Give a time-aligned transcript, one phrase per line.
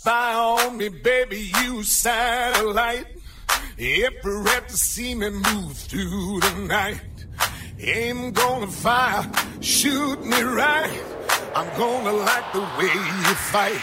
[0.00, 3.06] Spy on me, baby, you satellite.
[3.76, 7.00] If you're 'bout to see me move through the night.
[7.80, 9.28] Aim gonna fire,
[9.60, 11.02] shoot me right.
[11.52, 13.82] I'm gonna like the way you fight.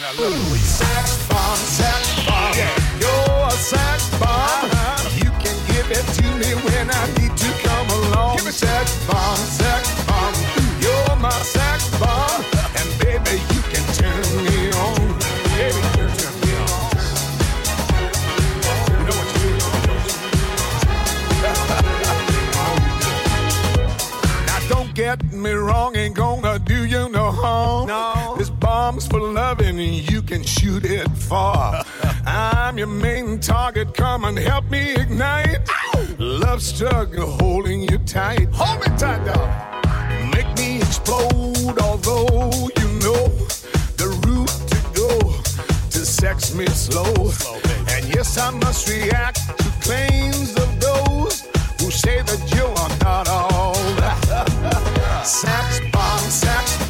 [0.00, 0.54] Now, look, Ooh.
[0.56, 0.64] it.
[0.78, 2.54] Sax bomb, sax bomb.
[2.56, 3.02] Yeah.
[3.02, 4.64] You're a sax bomb.
[4.64, 5.10] Uh-huh.
[5.22, 8.36] You can give it to me when I need to come along.
[8.36, 10.09] Give me sax bomb, sax bomb.
[25.00, 27.86] get me wrong, ain't gonna do you no harm.
[27.86, 28.34] No.
[28.36, 31.82] This bomb's for loving, and you can shoot it far.
[32.26, 35.60] I'm your main target, come and help me ignite.
[35.70, 36.06] Ow!
[36.18, 38.48] Love struggle holding you tight.
[38.52, 39.48] Hold me tight, dog.
[40.34, 43.24] Make me explode, although you know
[44.00, 45.10] the route to go
[45.94, 47.14] to sex me slow.
[47.30, 47.58] slow
[47.94, 51.48] and yes, I must react to claims of those
[51.80, 54.80] who say that you are not all that.
[55.24, 56.89] Sax bomb, sax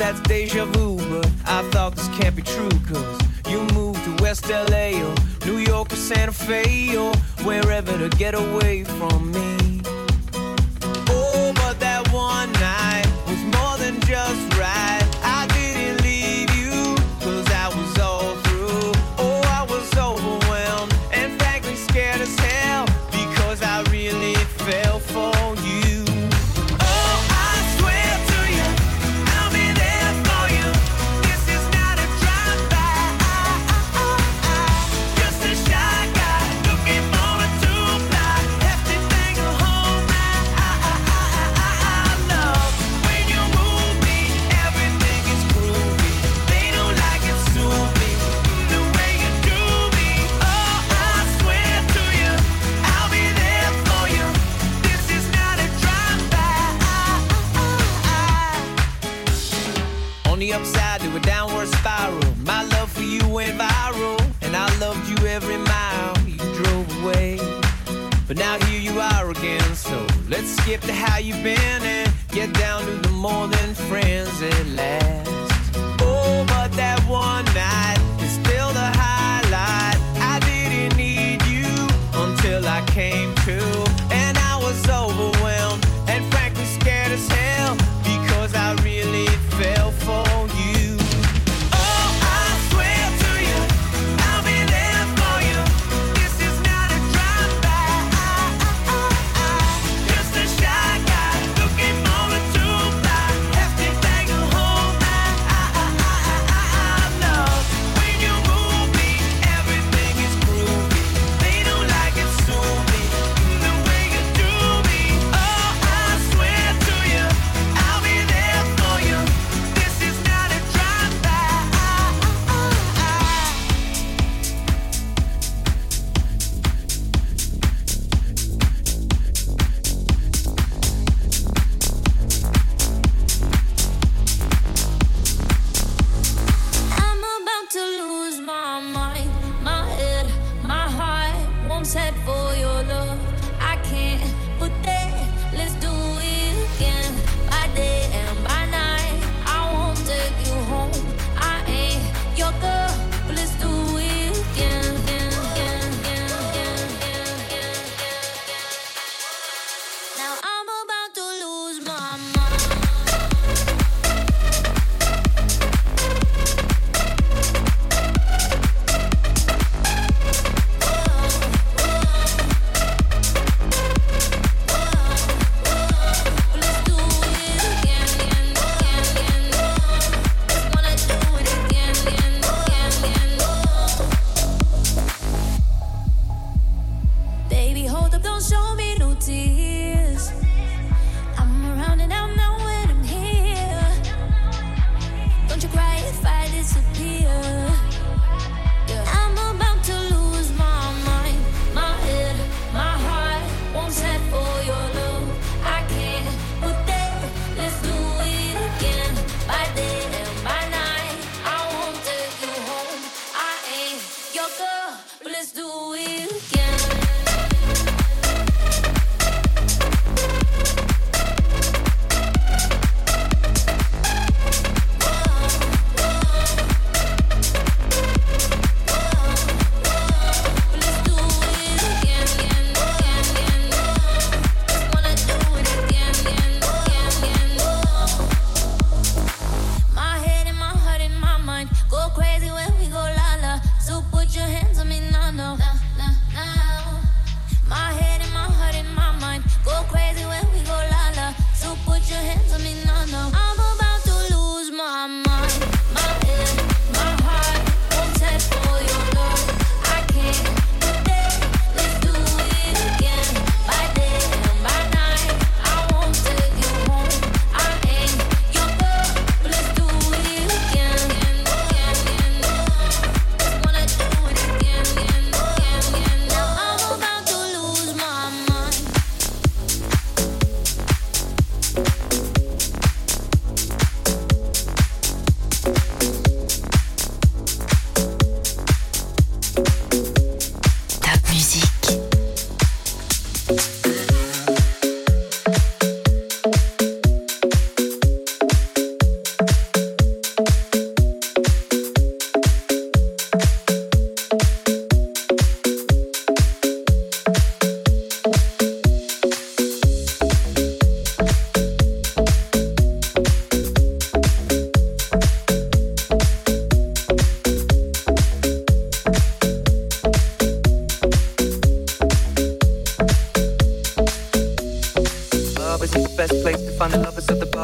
[0.00, 4.48] that's deja vu, but I thought this can't be true, cause you moved to West
[4.48, 9.82] LA or New York or Santa Fe or wherever to get away from me.
[11.08, 14.49] Oh, but that one night was more than just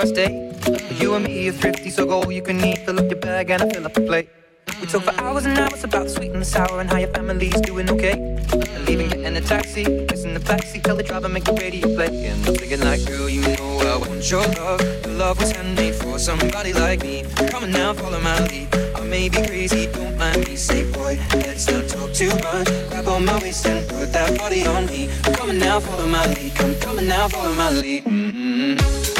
[0.00, 0.32] first date.
[1.00, 2.78] You and me are thrifty, so go all you can eat.
[2.86, 4.30] Fill up your bag and I fill up the plate.
[4.80, 7.12] We talk for hours and hours about the sweet and the sour and how your
[7.12, 8.12] family's doing okay.
[8.12, 12.26] And leaving, getting a taxi, kissing the backseat, tell the driver make the radio play.
[12.28, 14.80] And I'm thinking like, girl, you know I want your love.
[15.04, 17.24] Your love was handmade for somebody like me.
[17.50, 18.74] Come on now, follow my lead.
[18.96, 20.56] I may be crazy, don't mind me.
[20.56, 22.68] Say, boy, let's not talk too much.
[22.88, 25.10] Grab on my waist and put that body on me.
[25.36, 26.54] Come on now, follow my lead.
[26.54, 28.04] Come, on now, follow my lead.
[28.04, 29.19] Mm-hmm.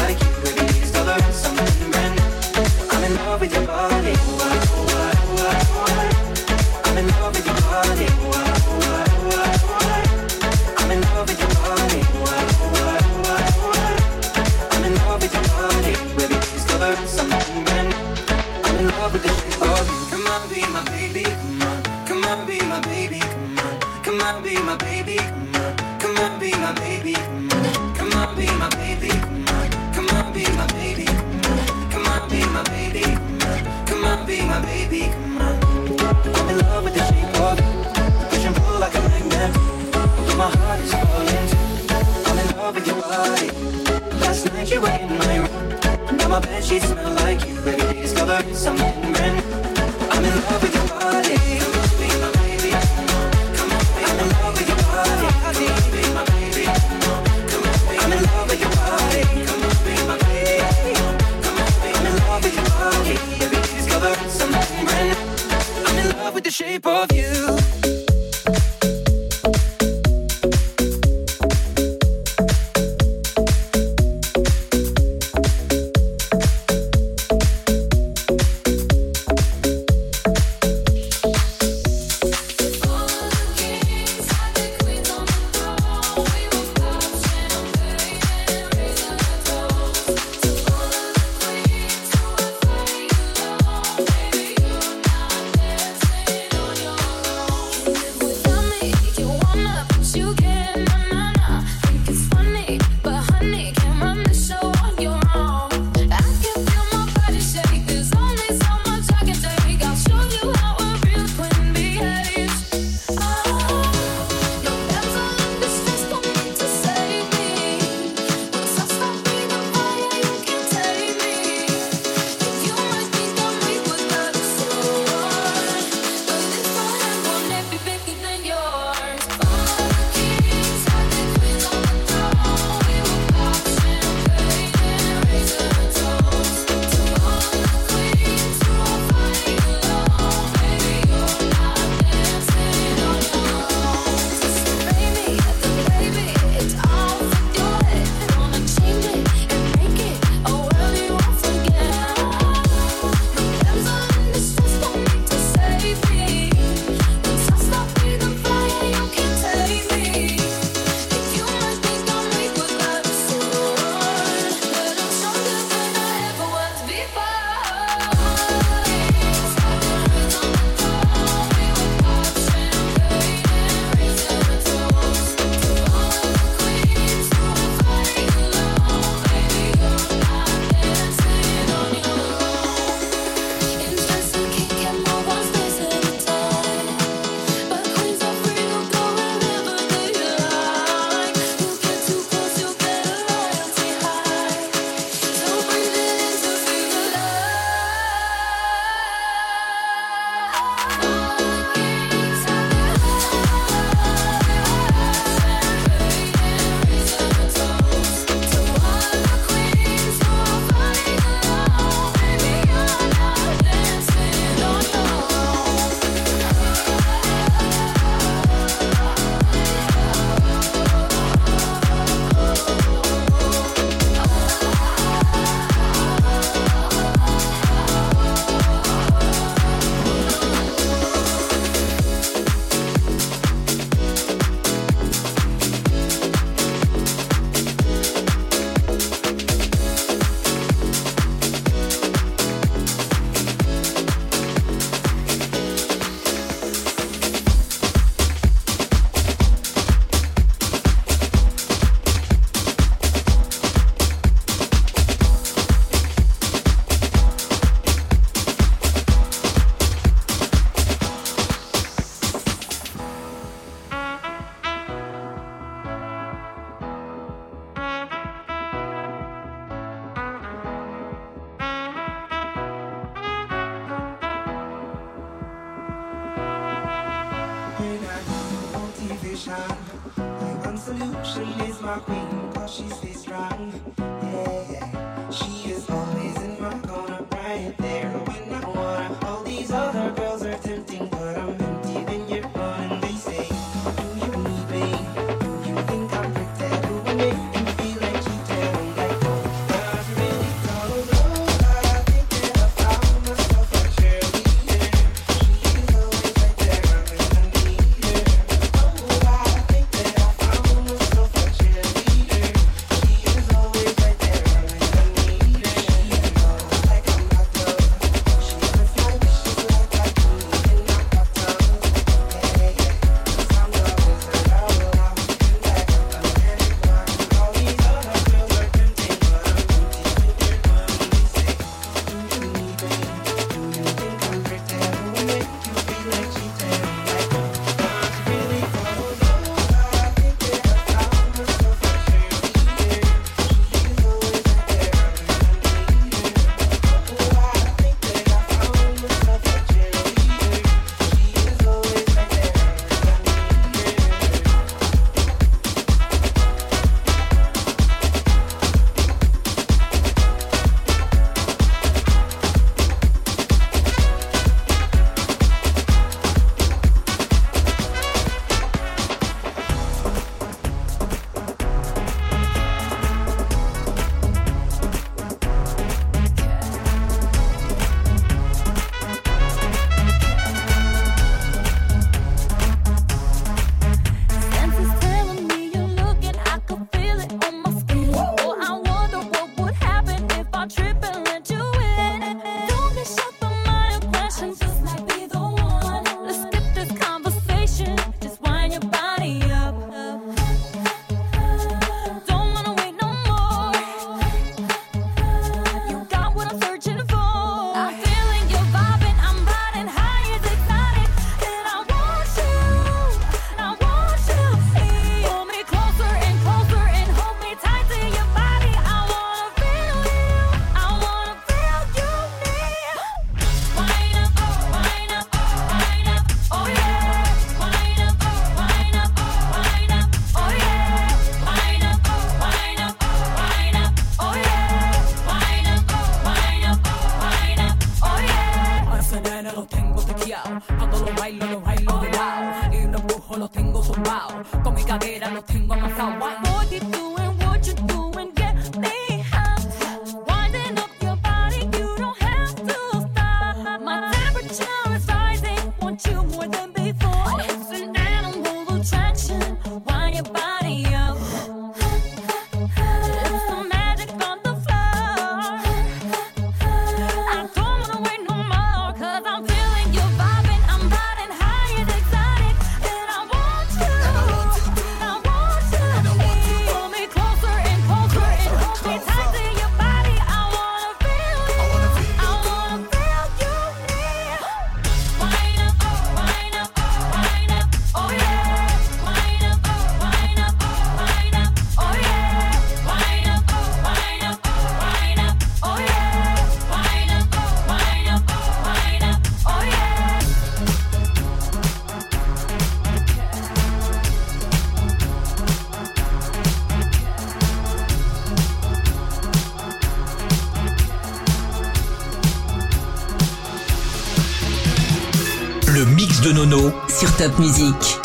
[517.39, 518.00] musique.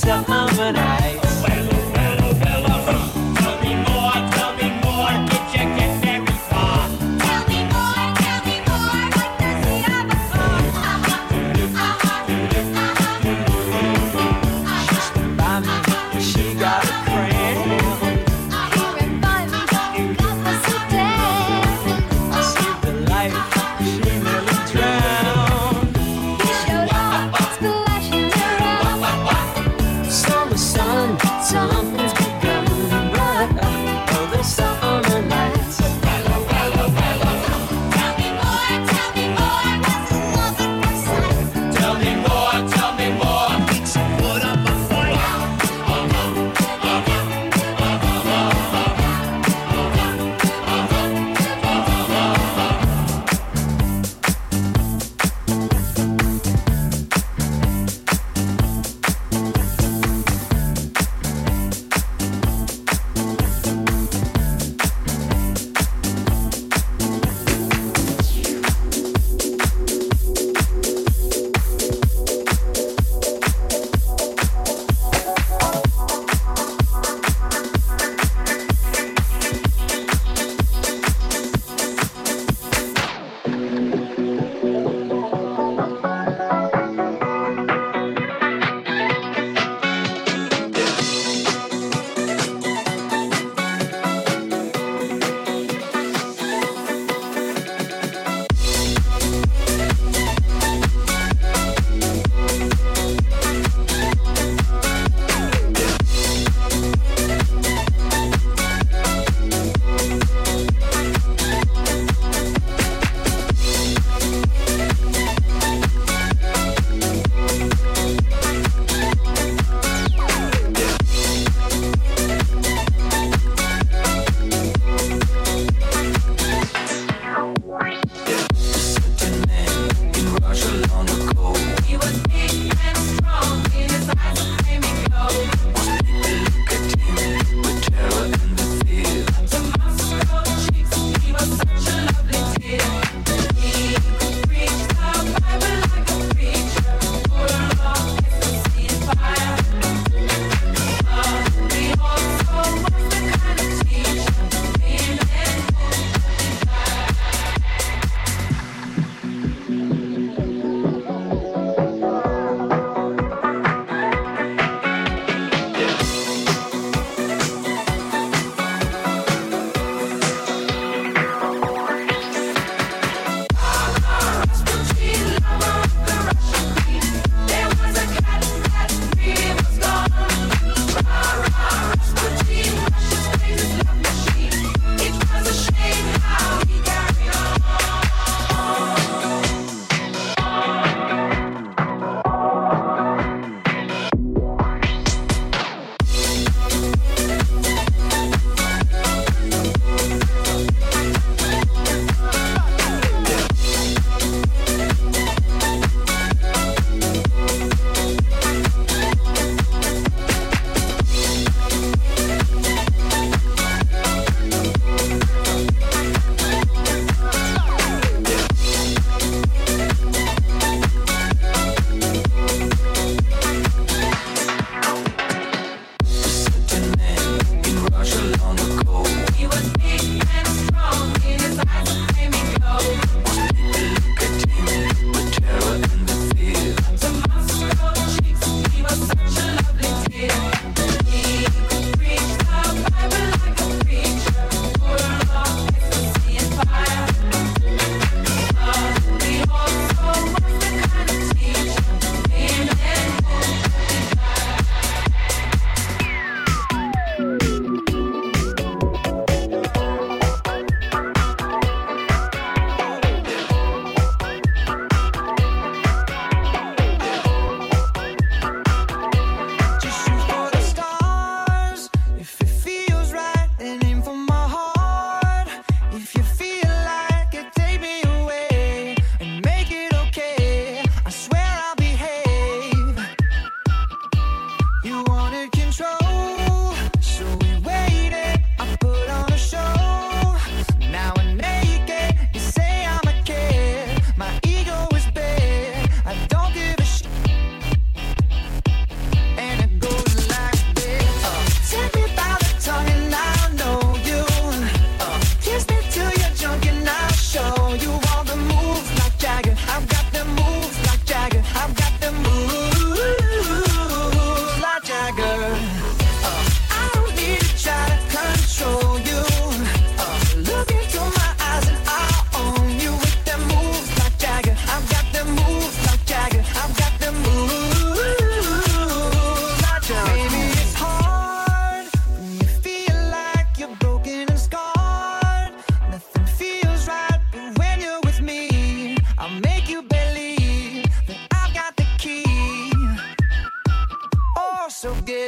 [0.00, 1.29] stuff on my.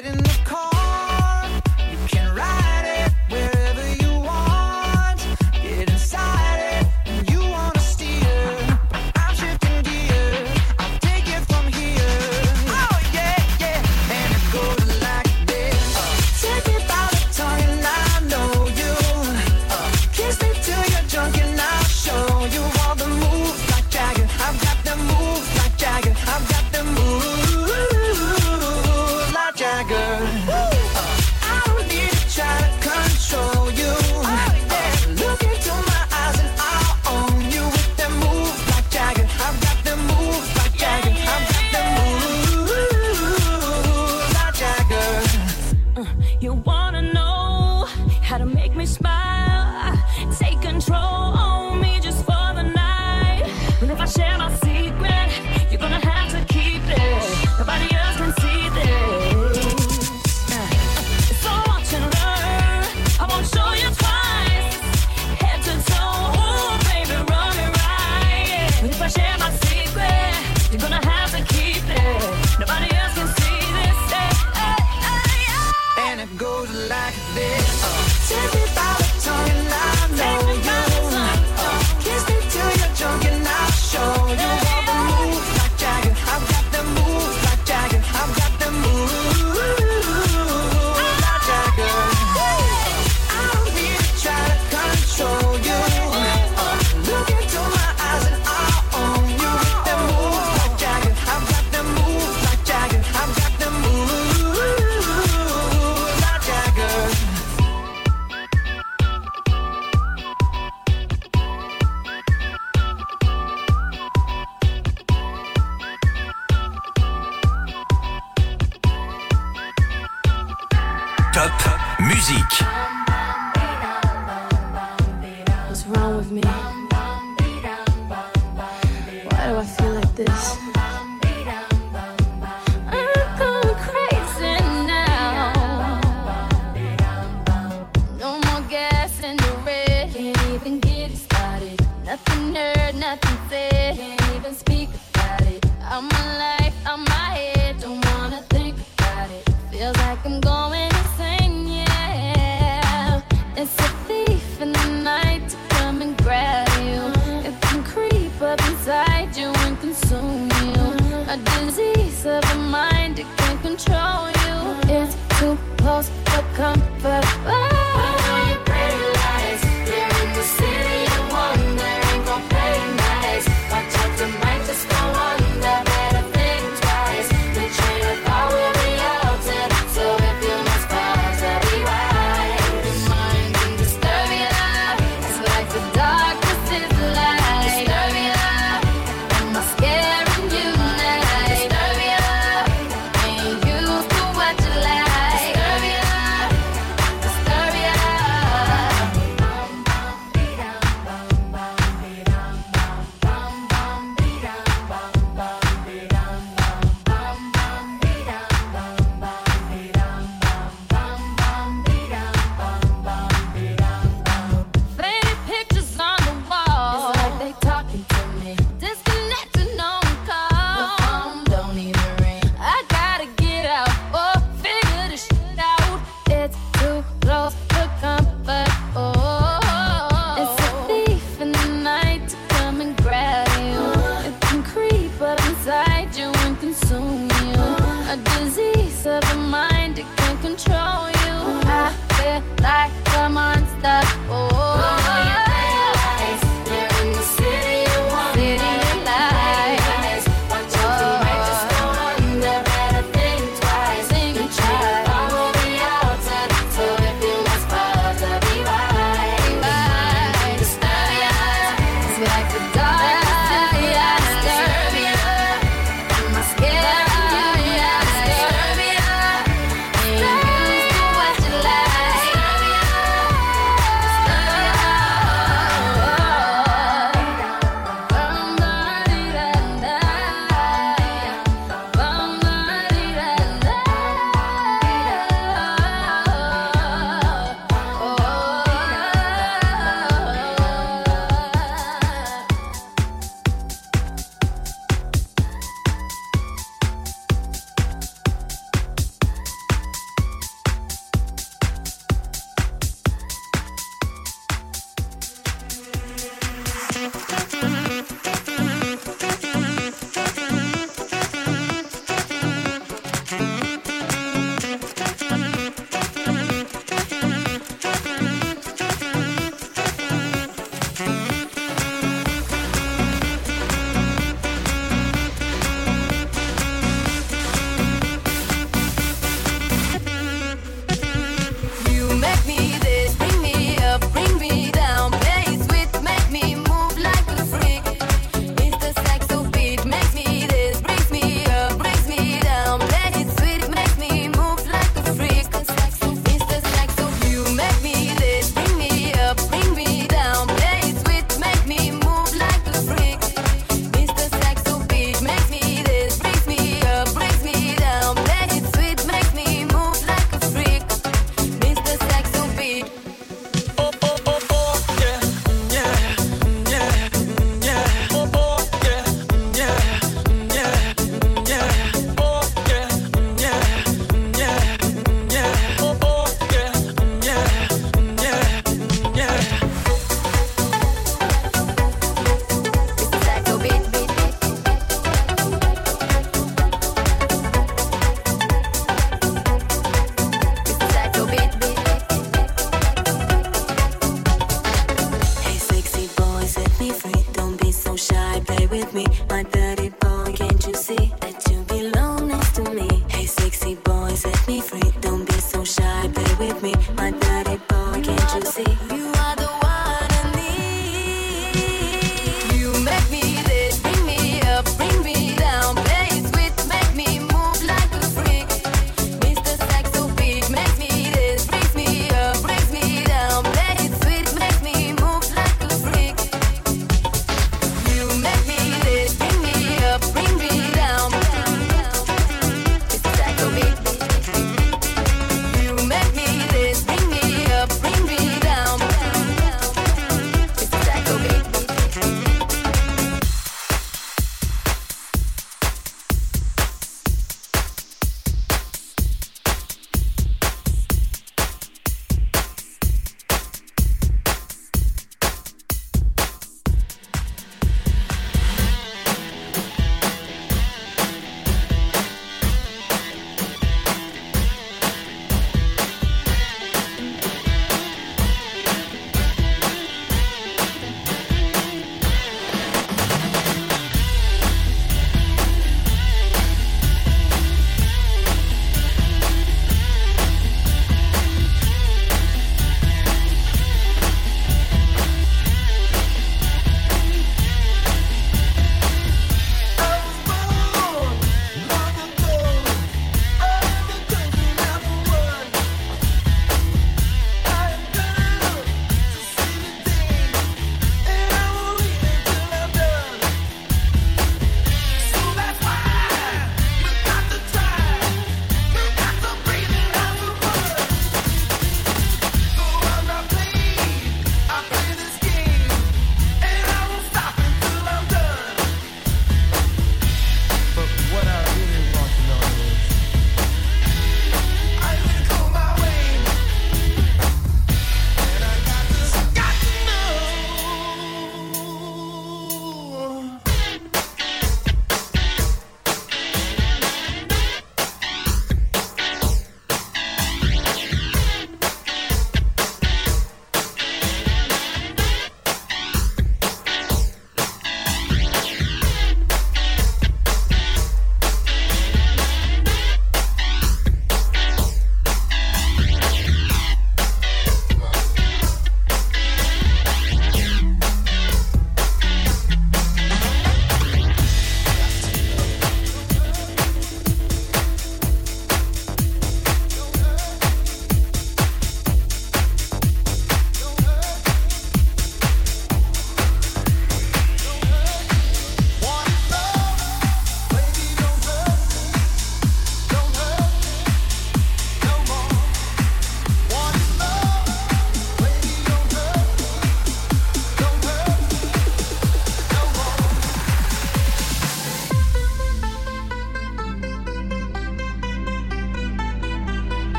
[0.00, 0.31] getting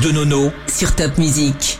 [0.00, 1.79] de Nono sur Top Music.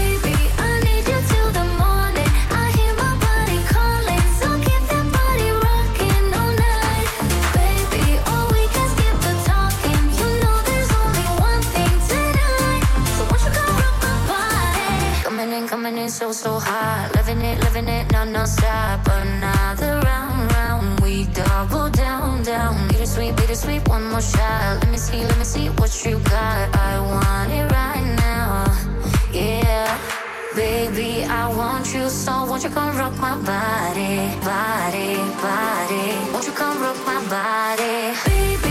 [16.41, 17.11] So, hot.
[17.15, 19.07] Living it, living it, no, no stop.
[19.07, 20.99] Another round, round.
[21.01, 22.87] We double down, down.
[22.87, 24.79] Beat it sweet, beat Bittersweet, bittersweet, one more shot.
[24.81, 26.65] Let me see, let me see what you got.
[26.89, 28.49] I want it right now.
[29.31, 29.89] Yeah.
[30.55, 34.15] Baby, I want you so won't you come rock my body,
[34.49, 35.09] body,
[35.45, 36.07] body?
[36.33, 37.97] Won't you come rock my body?
[38.25, 38.70] Baby,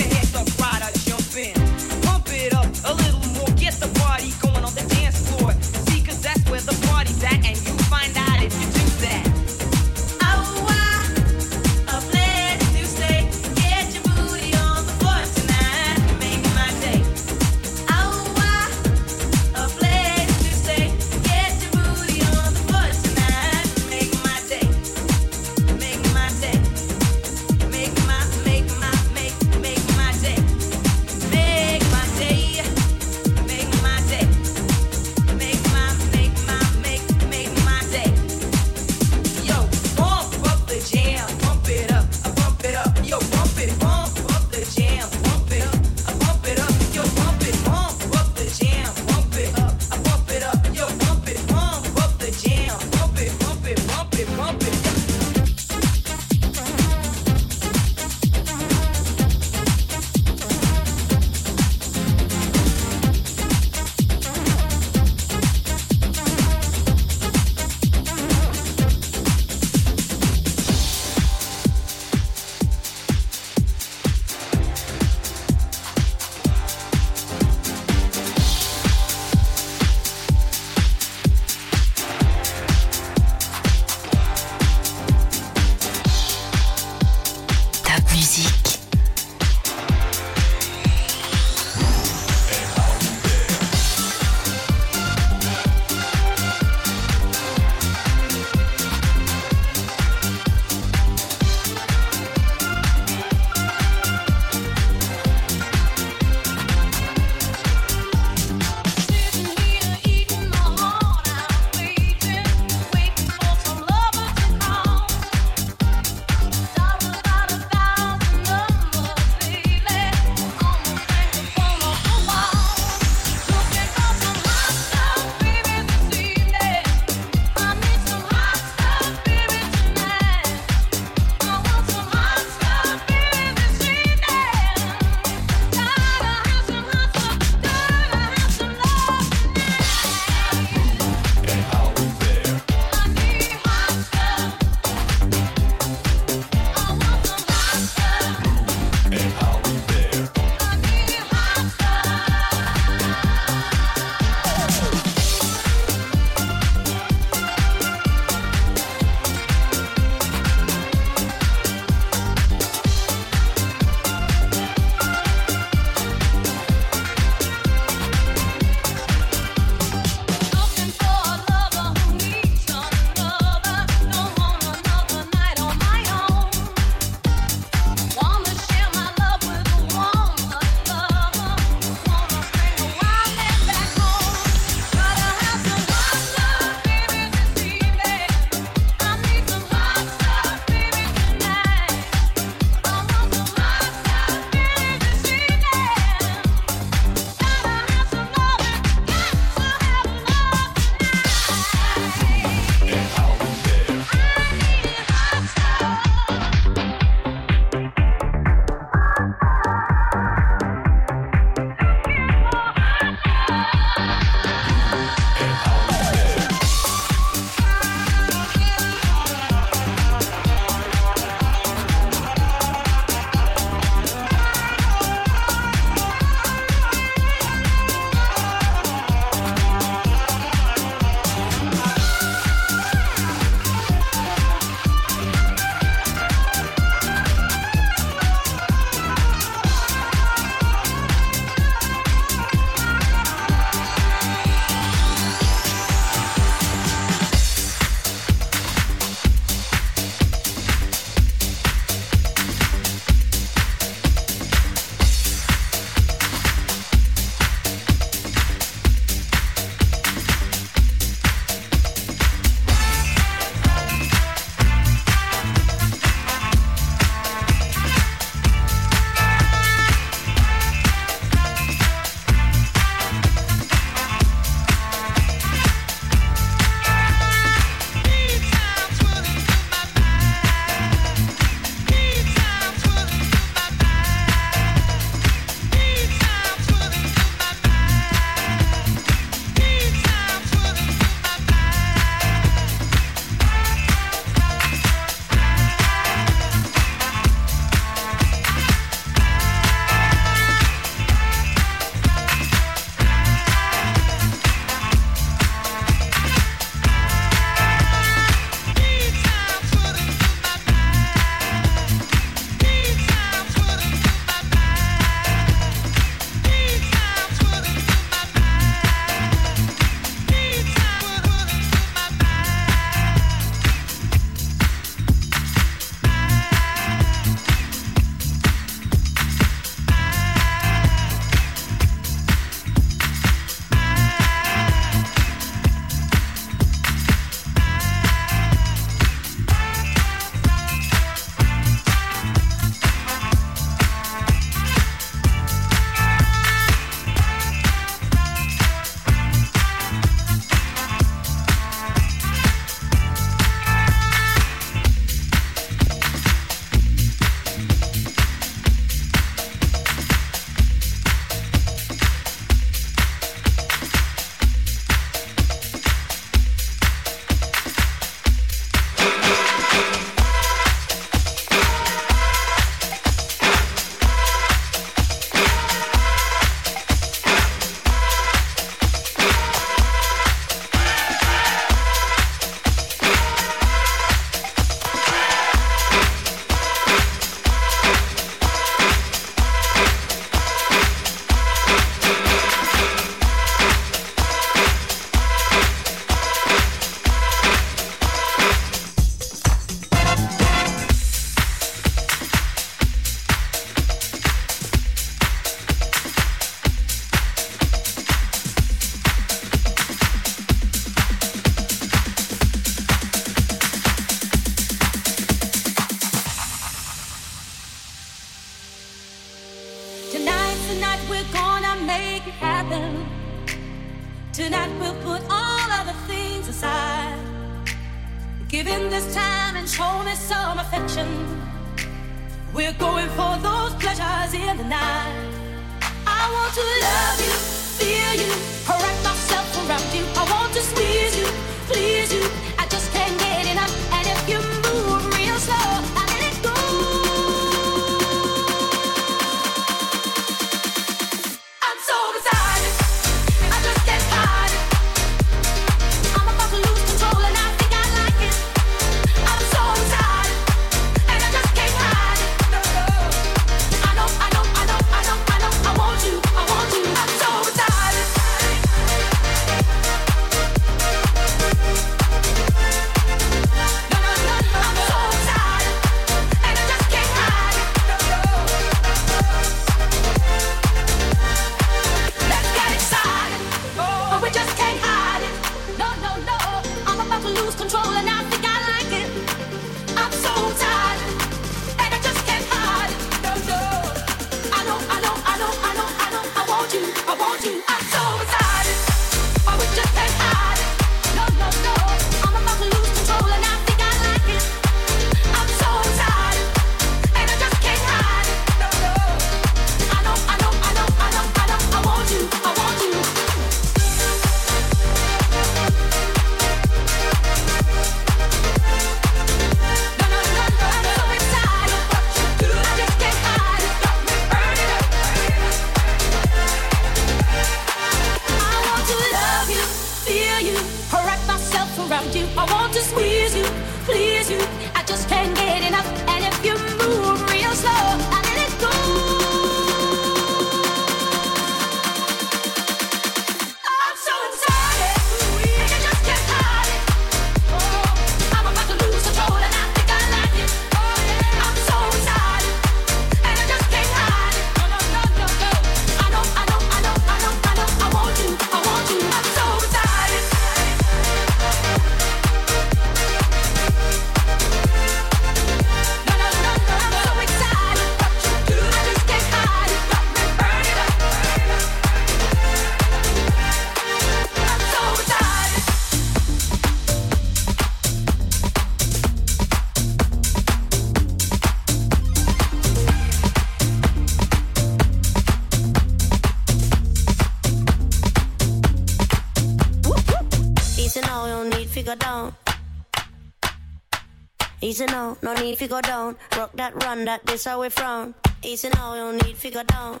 [595.08, 596.16] down, no need to go down.
[596.36, 598.14] Rock that run that this how we from.
[598.42, 600.00] Easy now, no need to go down.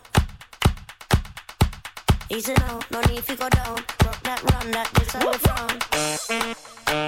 [2.30, 3.76] Easy now, no need to go down.
[4.04, 7.07] Rock that run that this how we from.